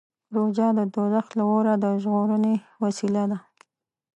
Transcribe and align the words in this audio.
روژه 0.35 0.67
د 0.77 0.79
دوزخ 0.93 1.27
له 1.39 1.43
اوره 1.51 1.73
د 1.83 1.85
ژغورنې 2.01 2.55
وسیله 2.83 3.23
ده. 3.31 3.37